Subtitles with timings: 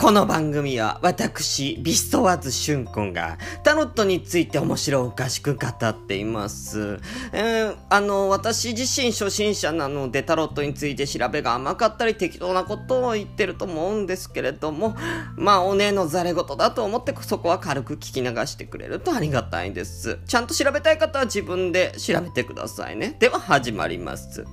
[0.00, 6.98] この番組は私、ビストワーズシュン君がタロットについて面白おかしく語っています。
[7.34, 14.96] えー、あの、私自身初心者なのでタロットについて調べが甘かったり適当なことを言ってると思うんですけれども、
[15.36, 20.18] まあ、おねのざれ言だと思ってそこは軽く聞き流してくれるとありがたいです。
[20.26, 23.16] ちゃんと調べたい方は自分で調べてくださいね。
[23.20, 24.46] では始まります。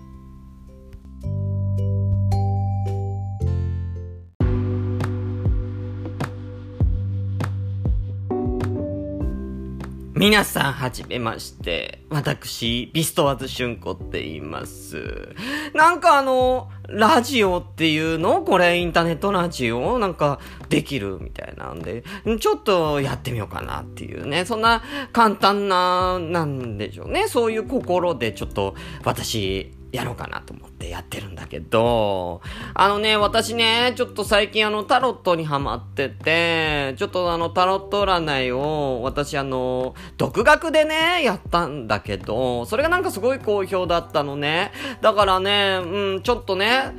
[10.17, 11.99] 皆さん、はじめまして。
[12.09, 15.35] 私、ビストワズシュンコって言います。
[15.75, 18.41] なんかあの、ラジオっていうの？
[18.41, 19.99] これ、インターネットラジオ？
[19.99, 22.03] なんか、できるみたいなんで、
[22.39, 24.43] ちょっとやってみようかなっていうね。
[24.45, 24.81] そんな
[25.13, 27.27] 簡単な、なんでしょうね。
[27.27, 28.73] そういう心でちょっと、
[29.03, 32.41] 私、やろうかなと思ってやってるんだけど、
[32.73, 44.71] あのね、私ね、ちょっと最近あのタロットにハマってて、ちょっとあのタロット占いを私あの、独学でね、やったんだけど、それがなんかすごい好評だったのね。
[45.01, 46.93] だからね、うん、ちょっとね、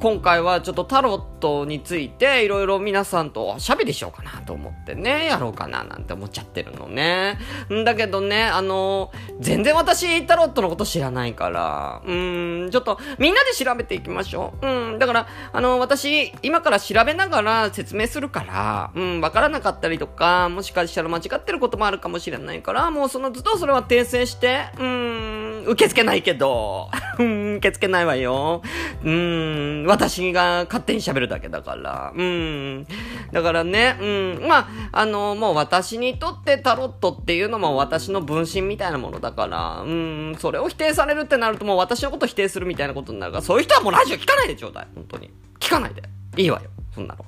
[0.00, 7.38] 今回はちょっとタロットについていろいろ皆さんとおしゃべりしようかなと思ってね、やろうかななんて思っちゃってるのね。
[7.70, 14.66] んだけどね、あの、全然私タロットのこと知らないから、うん、ちょっとみんなで調べていきましょう。
[14.66, 28.62] うん、だから、あの、私今から調べながら説明するから、うん、わからなかったりとか、もしかしたら間違ってることもあるかもしれないから、もうそのずっとそれは訂正して、うん、受け付けないけど、 うん、受け付けないわよ。
[29.04, 32.12] うん、私が勝手に喋るだけだから。
[32.14, 32.86] うん。
[33.32, 34.04] だからね、う
[34.44, 34.48] ん。
[34.48, 40.36] まあ、あの、もう私にとってタロットっていうのも私の分身みたいなものだから、うん。
[40.38, 44.86] それを否定されるってなるともう私のこと否定するみたいなことになるから、そういう人はもうラジオ聞かないでちょうだい。
[44.94, 45.30] 本当に。
[45.58, 46.02] 聞かないで。
[46.36, 46.70] いいわよ。
[46.94, 47.24] そんなの。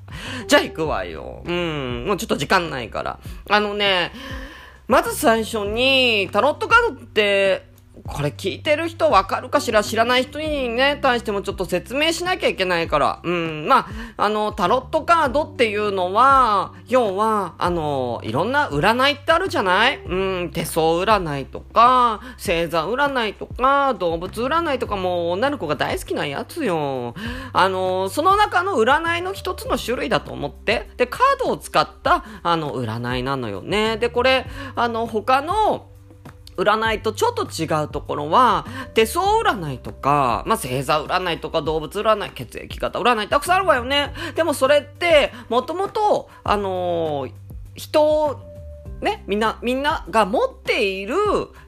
[0.46, 1.42] じゃあ行くわよ。
[1.44, 2.04] うん。
[2.06, 3.18] もうちょっと時間ないから。
[3.48, 4.12] あのね、
[4.88, 7.71] まず最初に、タロットカードって、
[8.04, 9.84] これ聞いてる人わかるかしら？
[9.84, 13.20] 知らない人にね、対してもちょっと説明しなきゃいけないから。
[13.22, 13.68] うん。
[13.68, 13.86] ま
[14.16, 19.98] あ、あの、タロットカードっていうのは、要は、あの、いろんな占いってあるじゃない？
[20.04, 27.14] うん、手相占いとか、星座占いとか、動物占いとかも女の子が大好きなやつよ。
[27.52, 30.88] あの、その中の占いの一つの種類だと思って。
[30.96, 33.96] で、カードを使った、あの、占いなのよね。
[33.98, 35.91] で、これ、あの、他の、
[36.56, 44.12] 占いとちょっと違うところは、手相占いとか、まあ、星座占いとか動物占い、血液型占いたくさんあるわよね。
[44.34, 47.32] でもそれって、もともと、あのー、
[47.74, 48.40] 人
[49.00, 51.16] ね、みんな、みんなが持っている、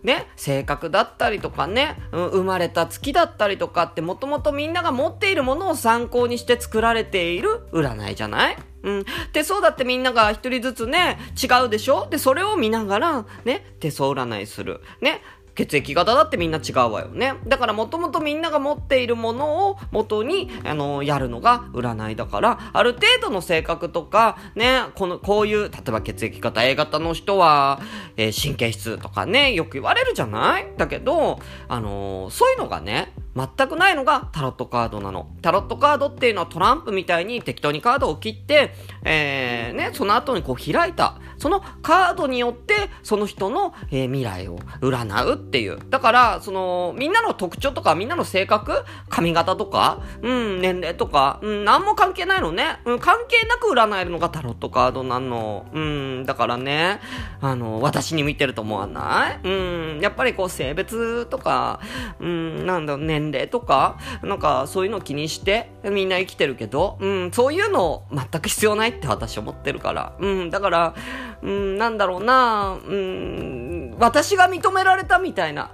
[0.04, 8.56] ね、性格だったりとかね、うん、生まれた月だったりとかって、もともとみんなが持っているものを参考にして作られている占いじゃない？
[8.84, 9.04] うん。
[9.32, 12.06] 手相だってみんなが一人ずつね、違うでしょ？
[12.08, 14.80] で、それを見ながら、ね、手相占いする。
[15.00, 15.20] ね。
[15.56, 17.34] 血液型だってみんな違うわよね。
[17.46, 27.80] だからもともとみんなが持っているものを元に、あの、やるのが占いだから、ある程度の性格とか、ね、この、こういう、例えば血液型 A 型の人は、
[28.16, 30.66] えー、神経質とかね、よく言われるじゃない？
[30.76, 35.28] だけど、あのー、そういうのがね、全くないのがタロットカードなの。
[35.42, 38.72] タロットカードっていうのはトランプみたいに適当にカードを切って、
[39.04, 41.18] えー、ね、その後にこう開いた。
[41.44, 45.78] そのカードによって、その人の、えー、未来を占うっていう。
[45.90, 52.80] だから、その、みんなの特徴とか、みんなの性格髪型とか、うん、年齢とか、うん、なんも関係ないのね。
[52.86, 55.66] うん、関係なく占えるのがタロットカードなの。
[55.74, 57.00] うん、だからね、
[57.42, 59.40] あの、私に見てると思わない？
[59.46, 59.50] う
[59.98, 61.78] ん、やっぱりこう性別とか、
[62.20, 70.16] うん、なんだ、年齢とか、なんかそういうの気にしてみんな生きてるけど、うん、そういうの全く必要ないって私思ってるから。
[70.18, 70.94] うん、だから、
[71.42, 75.70] うん、なんだろうな、うん、私が認められたみたいな、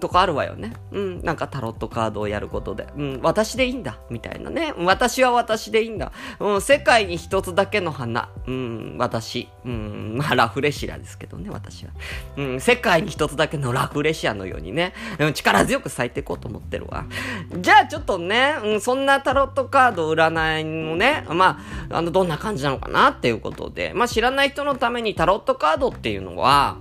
[0.00, 0.72] とかあるわよね。
[0.90, 1.22] うん。
[1.22, 2.88] なんかタロットカードをやることで。
[2.96, 3.20] うん。
[3.22, 3.98] 私でいいんだ。
[4.10, 4.74] みたいなね。
[4.76, 6.12] 私は私でいいんだ。
[6.40, 6.60] うん。
[6.60, 8.28] 世界に一つだけの花。
[8.46, 8.96] うん。
[8.98, 9.48] 私。
[9.64, 10.16] うん。
[10.18, 11.92] まあ、ラフレシアですけどね、私は。
[12.36, 12.60] うん。
[12.60, 14.94] 世界に一つだけのラフレシアのようにね。
[15.18, 15.32] うん。
[15.32, 17.04] 力強く咲いていこうと思ってるわ。
[17.56, 18.80] じゃあ、ちょっとね、うん。
[18.80, 23.92] そんなタロットカード占いのね、まあ、あの、どんな感じなのかなっていうことで。
[23.94, 26.78] まあ、知らない人のためにタロットカードっていうのは、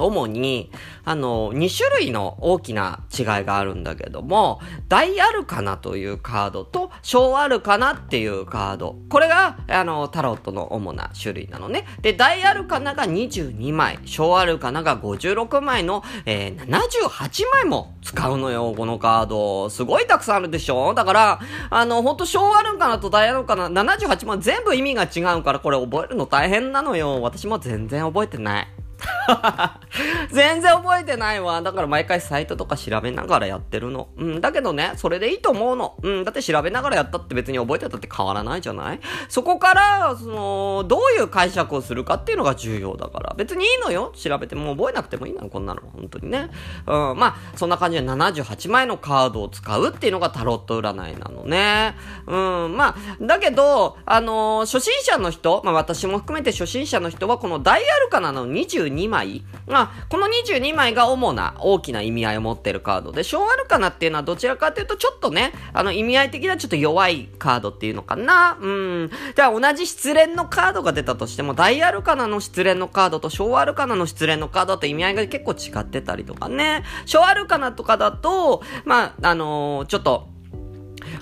[0.00, 0.70] 主に、
[1.04, 8.96] あの、2種類の大きな違いがあるんだけども、大アルカナというカードと、小アルカナっていうカード。
[9.08, 11.86] これが、あの、タロットの主な種類なのね。
[12.02, 19.70] で、大アルカナが22枚、小アルカナが56枚の、えー、78枚も使うのよ、このカード。
[19.70, 20.94] すごいたくさんあるでしょ？
[20.94, 27.20] だから、あの、ほんと小アルカナと大アルカナ78枚全部意味が違うから、これ覚えるの大変なのよ。
[27.22, 28.68] 私も全然覚えてない。
[30.30, 31.62] 全然覚えてないわ。
[31.62, 34.08] だから毎回サイトとか調べながらやってるの。
[34.16, 34.40] うん。
[34.40, 35.96] だけどね、それでいいと思うの。
[36.02, 36.24] うん。
[36.24, 39.00] だって調べながらやったって別に覚えてたって変わらないじゃない？
[39.28, 43.34] そこから、その、どういう解釈をするかっていうのが重要だから。
[43.36, 44.12] 別にいいのよ。
[44.16, 45.82] 調べても覚えなくてもいいのこんなの。
[45.92, 46.50] 本当にね。
[46.86, 47.18] うん。
[47.18, 51.96] まあ、そんな感じで78枚のカードを使うっていうのがタロット占いなのね。
[52.26, 52.76] うん。
[52.76, 59.44] まあ、だけど、あのー、初心者の人、まあ私も含めて初心者の人はこのダイアルカナの22 22枚？
[59.66, 68.58] まあ、この22枚が主な大きな意味合いを持ってるカードで、小アルカナっていうのはどちらかというとちょっとね、あの意味合い的にはちょっと弱いカードっていうのかな。
[68.60, 69.10] うん。
[69.34, 76.84] じゃあ同じ失恋のカードが出たとしても、大アルカナの失恋のカードと小アルカナの失恋のカードって意味合いが結構違ってたりとかね。
[77.06, 80.28] 小アルカナとかだと、まあ、あのー、ちょっと、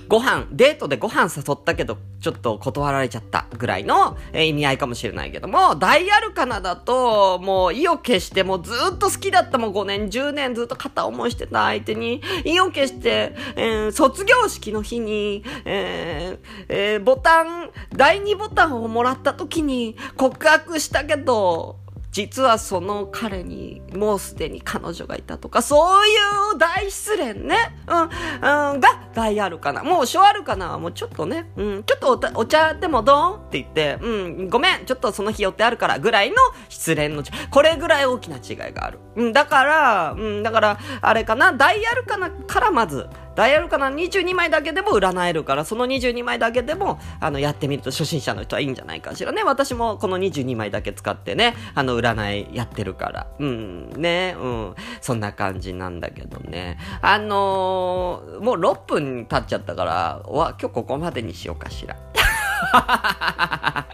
[0.08, 21.76] ご飯、デートでご飯誘ったけど、ちょっと断られちゃったぐらいの、え、意味合いかもしれないけども、ダイアルカナだと、もう意を決してもうずっと好きだったもん5年、10年ずっと片思いしてた相手に、意を決して、えー、卒業式の日に、えー、えー、ボタン、第2ボタンをもらった時に告白したけど、
[22.18, 26.10] 実はその彼にもうすでに彼女がいたとか、そうい
[26.52, 27.76] う大失恋ね。
[27.86, 29.84] うん、うん、が大あるかな。
[29.84, 36.36] もう小あるかなはもうちょっとね、うん、ちょっとお茶でもどうって言って、うん、ごめん、ちょっとその日予定あるからぐらいの
[36.68, 38.98] 失恋の、これぐらい大きな違いがある。
[39.14, 43.06] うん、だから、うん、だから、あれかな、大あるかなからまず、
[43.38, 49.44] ダイヤルかな？22枚だけでも占えるから、その22枚だけでも、あの、やってみると初心者の人はいいんじゃないかしらね。
[49.44, 53.28] 私もこの22枚だけ使ってね、あの、占いやってるから。
[53.38, 54.74] うん、ね、うん。
[55.00, 56.78] そんな感じなんだけどね。
[57.00, 61.96] あのー、もう6分経っちゃったから、わ、今日ここまでにしようかしら。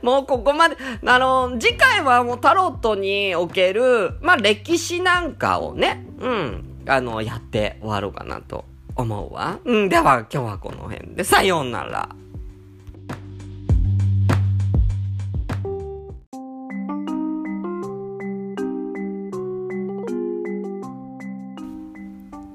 [0.00, 9.58] もうここまで、あの、次回はもうタロットにおける、まあ、歴史なんかをね、うん、あの、やって終わろうかなと思うわ。
[9.64, 12.08] うん、では今日はこの辺で、さようなら。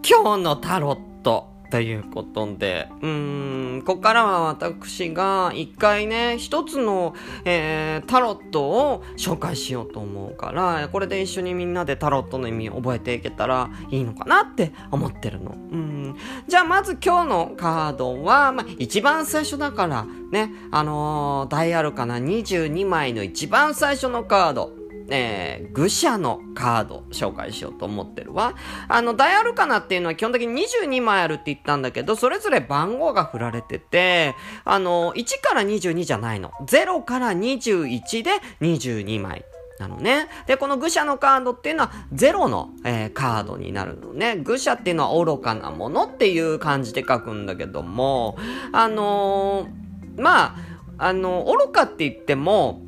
[0.07, 1.50] 今日のタロット。
[1.71, 7.15] ということで、うーん、ここからは私が一回ね、一つの、
[7.45, 15.51] えー、タロットを紹介しようと思うから、これで一緒にみんなでタロットの意味を覚えていけたらいいのかなって思ってるの。
[15.51, 16.17] うん。
[16.45, 24.80] じゃあまず今日のカードは、まあ、一番最初だから、ね、あのー、ダイアルかな22枚の一番最初のカード。
[25.11, 28.55] えー、愚者のカード紹介しようと思ってるわ。
[28.87, 36.51] あの、大アルカナっていうのは基本的に22枚あるって言ったんだけど、それぞれ番号が振られてて、あの、1から22じゃないの。
[36.61, 38.31] 0から21で
[38.61, 39.45] 22枚。
[39.79, 40.27] なのね。
[40.45, 44.35] で、この愚者のカードっていうのはゼロの、えー、カードになるのね。
[44.37, 48.37] 愚者っていうのは愚かなものっていう感じで書くんだけども、
[48.71, 50.55] あのー、まあ、
[50.99, 52.83] あの、愚かって言っても、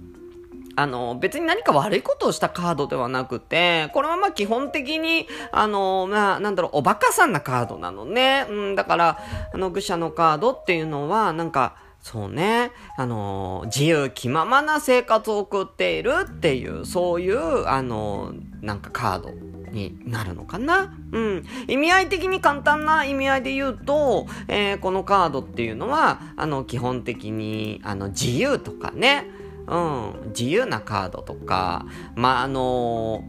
[0.76, 8.46] あの、別に何か悪いことをしたカードではなくて、これはまあ基本的に、あの、まあ、なんだろう、おバカさんなカードなのね。
[8.50, 9.20] うん、だから、
[9.54, 19.30] あの、愚者のカードっていうのは、なんか、そうね、あの、自由気ままな生活を送っているっていう、そういう、あの、なんかカード
[19.72, 21.46] になるのかなうん。
[21.70, 29.26] 意味合い的に簡単な意味合いで言うと、えー、このカードっていうのは、あの、基本的に、あの、自由とかね、
[29.68, 33.24] うん、自由なカードとか、まあ、あの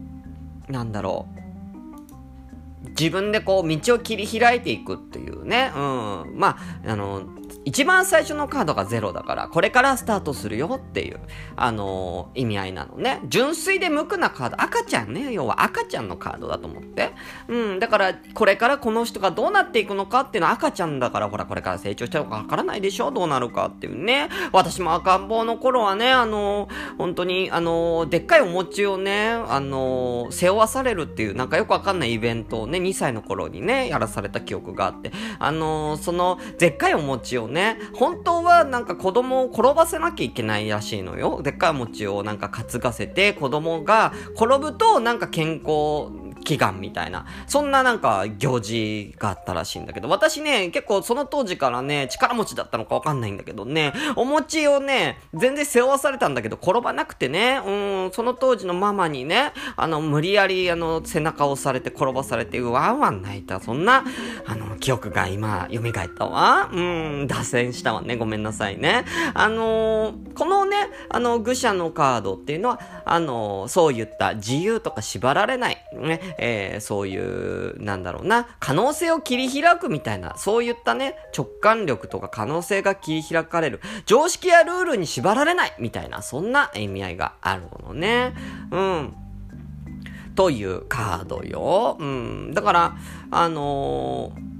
[0.67, 2.89] ー、なんだろう。
[2.89, 5.71] 自分でこう道を切り開いていくっていうね。
[5.75, 6.33] うん。
[6.35, 7.23] まあ、あの、
[7.65, 11.19] 一番最初のカードがゼロだから、これからスタートするよっていう、
[11.55, 13.21] あのー、意味合いなのね。
[13.27, 17.11] 純粋で無垢なカード、赤ちゃんね、要は赤ちゃんのカードだと思って。
[17.47, 23.09] うん、だから、これからこの人がどうなっていくのかっていうのは赤ちゃんだから、ほら、これから成長してるかわからないでしょ？
[23.09, 24.29] どうなるかっていうね。
[24.51, 37.79] 私も赤ん坊の頃はね、あのー、本当に、あのー、でっかいお餅をね、あの背負わされるっていう、なんかよくわかんないイベントをね、2歳の頃にね、やらされた記憶があって、あのその、でっかいお餅をね、ね。
[37.93, 41.41] 本当はなんか子供を転ばせなきゃいけないらしいのよ。
[41.41, 57.71] でっかい餅をなんか担がせて子供が転ぶとなんか健康祈願みたいな、そんななんか行事があったらしいんだけど、私ね、結構その当時からね、力持ちだったのかわかんないんだけどね、お餅をね、全然背負わされたんだけど、転ばなくてね、う
[58.09, 64.03] ん、その当時のママにね、あの、無理やり、あの、背中を押されて転ばされて、うわうわ泣いた、そんな、
[64.45, 66.69] あの、記憶が今、蘇ったわ。
[66.71, 69.05] うん、線したわね、ごめんなさいね。
[69.33, 88.33] あのー、このね、あの、愚者のカードっていうのは、あのー、そういった自由とか縛られない、ね、えー、そういう、なんだろうな、可能性を切り開くみたいな、そういったね、直感力とか可能性が切り開かれる、常識やルールに縛られないみたいな、そんな意味合いがあるのね。
[88.71, 89.15] うん。
[90.35, 91.97] というカードよ。
[91.99, 92.53] うん。
[92.53, 92.97] だから、
[93.31, 94.54] あのー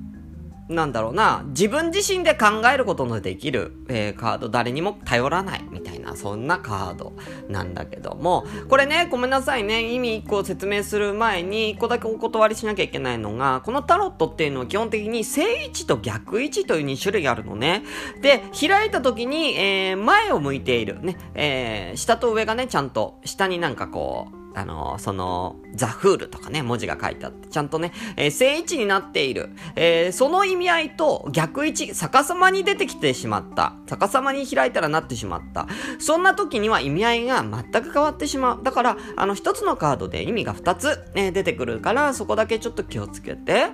[0.68, 7.14] なんだろうな、自分自身で考えることのできる、えー、カード、誰にも頼らないみたいな、そんなカード
[7.48, 17.84] なんだけども、これね、ごめんなさいね、意味1個説明する前に、1個だけお断りしなきゃいけないのが、このタロットっていうのは基本的に正位置と逆位置という2種類あるのね。
[18.22, 29.50] で、開いた時に、えー、前を向いている、ね、えー、下と上がね、ちゃんと、下になんかこう、あの、その、ザ・フールとかね、文字が書いてあって、ちゃんとね、えー、正位置になっている。
[29.76, 33.74] えー、その意味合いと逆位置、逆さまに出てきてしまった。
[33.86, 35.68] 逆さまに開いたらなってしまった。
[36.00, 38.64] そんな時には意味合いが全く変わってしまう。
[38.64, 43.68] だから、あの、一つのカードで意味が二つ、えー、出てくるから、そこだけちょっと気をつけて。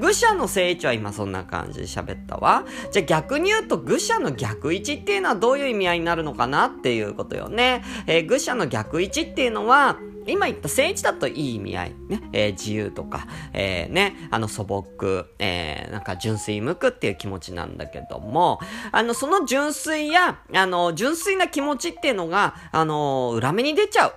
[0.00, 2.64] 愚者の正位置は今そんな感じで喋ったわ。
[2.92, 7.82] じゃあ逆に言うと、愚者の逆位置っていうのはどういう意味合いになるのかなっていうことよね。
[8.06, 9.96] えー、愚者の逆位置っていうのは、
[10.32, 11.94] 今言った正位置だといい意味合い。
[12.08, 12.22] ね。
[12.32, 18.60] えー、自由とか、えー、ね、あの素朴、えー、なんか純粋無垢っていう気持ちなんだけども、
[18.92, 24.12] あの、その純粋や、あの、純粋な気持ちっていうのが、あの、裏目に出ちゃう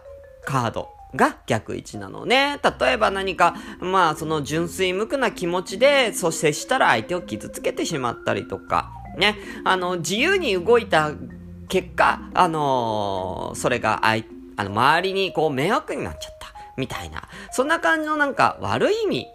[0.46, 0.90] カード。
[1.14, 2.60] が逆位置なのね。
[2.80, 9.36] 例えば何か、まあその純粋無垢な気持ちで、そう接したら相手を傷つけてしまったりとか、ね。
[9.66, 11.12] あの、自由に動いた
[11.68, 16.52] 結果、あのー、それが相手、あの、周りにこう迷惑になっちゃった。
[16.78, 17.28] みたいな。
[17.52, 19.28] そんな感じのなんか悪い意味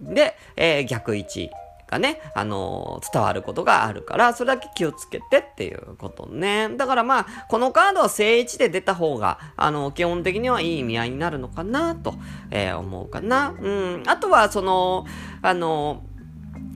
[0.00, 1.50] で、えー、逆位置
[1.88, 6.68] がね、あのー、伝わることがあるから、それだけ気をつけてっていうことね。
[6.76, 12.14] だからまあ、このカードは正位置で出た方が、あのー、基本的にはいい意味合いになるのかなと、
[12.50, 13.54] え思うかな。
[13.58, 14.02] うん。
[14.06, 15.06] あとは、その、
[15.42, 16.04] あの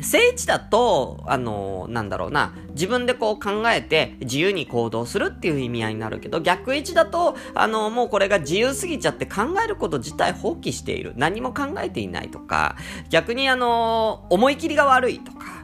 [0.01, 11.15] 聖地だと、あの、なんだろうな、自分でこう考えて自由に行動するっていう意味合いになるけど、逆位置だと、あの、もうこれが自由すぎちゃって考えること自体放棄している。
[11.17, 12.77] 何も考えていないとか、
[13.11, 15.59] 逆にあの、思い切りが悪いとか、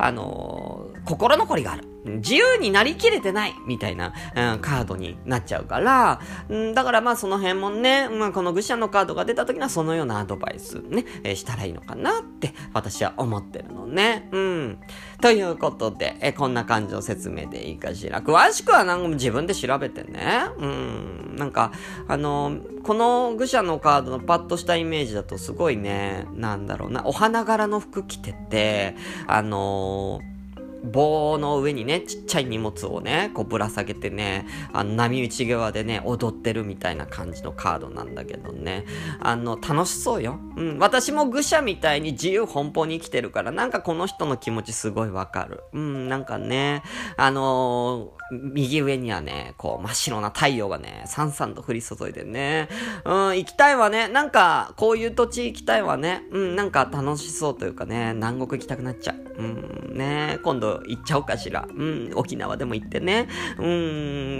[0.00, 1.84] あの心残りがある。
[2.04, 14.28] 自由になりきれてないみたいな、うん、カードになっちゃうから、うん、だからまあその辺もね、まあこの愚者のカードが出た時にはそのようなアドバイスね、えー、したらいいのかなって私は思ってるのね。
[14.32, 14.78] うん。
[15.20, 18.22] ということで、えー、こんな感じの説明でいいかしら。
[18.22, 20.44] 詳しくはなんか自分で調べてね。
[20.58, 21.36] うん。
[21.36, 21.72] なんか、
[22.06, 30.37] あのー、この愚者のカードのパッとしたイメージだとすごいね、なんだろうな、お花柄の服着てて、あのー
[30.84, 38.84] 棒の上にね、ちっちゃい荷物をね、こうぶら下げてね、あの、波打ち際でね、踊ってるみたいな感じのカードなんだけどね、
[39.20, 40.38] あの、楽しそうよ。
[40.56, 45.62] うん、私も愚者みたいに自由奔放に生きてるから、なんかこの人の気持ちすごいわかる。
[45.72, 46.82] うん、なんかね、
[47.16, 52.68] あのー、右上にはね、こう、真っ白な太陽がね、さんさんと降り注いでね、
[53.04, 54.08] うん、行きたいわね。
[54.08, 56.24] なんか、こういう土地行きたいわね。
[56.30, 59.16] うん、なんか楽しそうというかね、南国行きたくなっちゃう。
[59.38, 61.66] うん、ね、今度行っちゃおうかしら。
[61.68, 63.28] うん、沖縄でも行ってね。
[63.58, 63.66] う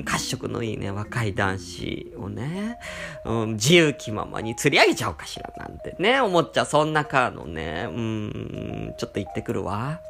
[0.00, 2.78] ん、褐色のいいね、若い男子をね、
[3.24, 6.66] うん、自由気ままに釣り上げちゃおうかしらなんてね、思っちゃう。
[6.66, 7.88] そんなカードね。
[7.90, 10.00] うん、ちょっと行ってくるわ。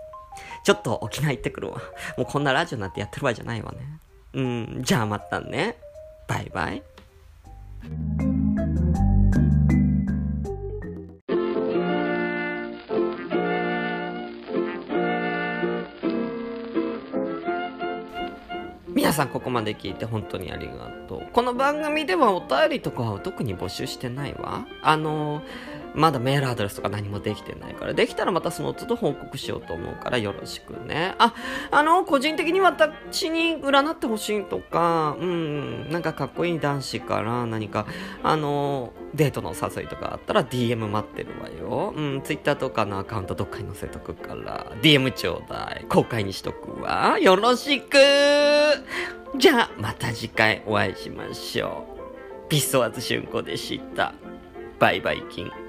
[0.65, 1.81] ちょっと沖縄行ってくるわ。
[2.17, 3.79] もうこんなラジオなんてやってる場合じゃないわね。
[4.35, 5.77] うん、じゃあまたね。
[6.27, 6.83] バイバイ。
[19.19, 21.29] さんここまで聞いて本当にありがとう。
[21.33, 24.65] この番組ではお便りとかは特に募集してないわ。
[24.81, 25.43] あの、
[25.95, 31.15] まだメールアドレスとか何もできてないから、できたらまたその都度報告しようと思うからよろしくね。
[31.19, 31.35] あ、
[31.71, 37.87] あの、個人的に私に占ってほしいとか、うん、なんかかっこいい男子から何か、
[38.23, 41.95] あの、デートの誘いとかあったら DM 待ってるわよ。
[41.97, 45.87] うん、Twitter とかのアカウントどっかに載せとくから、DM ちょうだい。
[45.89, 47.19] 公開にしとくわ。
[47.21, 47.97] よろしく
[49.37, 51.85] じゃあ、また次回お会いしましょ
[52.47, 52.49] う。
[52.49, 54.15] ピストワズ春子でした。
[54.79, 55.68] バイバイキン。